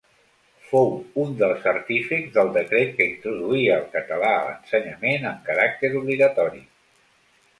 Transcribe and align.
Fou 0.67 0.87
un 1.23 1.33
dels 1.41 1.65
artífexs 1.71 2.31
del 2.37 2.49
decret 2.55 2.95
que 2.95 3.07
introduïa 3.09 3.77
el 3.81 3.85
català 3.97 4.33
a 4.37 4.41
l'ensenyament 4.47 5.27
amb 5.33 5.47
caràcter 5.51 5.95
obligatori. 6.03 6.65